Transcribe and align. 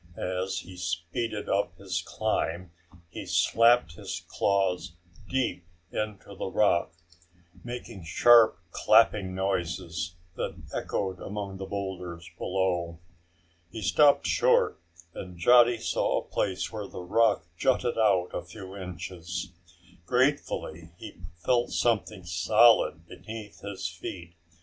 As 0.17 0.61
he 0.61 0.77
speeded 0.77 1.47
up 1.47 1.77
his 1.77 2.01
climb 2.03 2.71
he 3.07 3.27
slapped 3.27 3.93
his 3.93 4.25
claws 4.27 4.93
deep 5.29 5.63
into 5.91 6.33
the 6.35 6.47
rock, 6.49 6.91
making 7.63 8.05
sharp 8.05 8.57
clapping 8.71 9.35
noises 9.35 10.15
that 10.33 10.59
echoed 10.73 11.19
among 11.19 11.57
the 11.59 11.67
boulders 11.67 12.27
below. 12.39 12.97
He 13.69 13.83
stopped 13.83 14.25
short 14.25 14.81
and 15.13 15.37
Johnny 15.37 15.77
saw 15.77 16.17
a 16.17 16.27
place 16.27 16.71
where 16.71 16.87
the 16.87 17.03
rock 17.03 17.45
jutted 17.55 17.95
out 17.99 18.31
a 18.33 18.41
few 18.41 18.75
inches. 18.75 19.51
Gratefully 20.07 20.93
he 20.97 21.17
felt 21.45 21.69
something 21.69 22.23
solid 22.25 23.05
beneath 23.05 23.59
his 23.61 23.87
feet. 23.87 24.33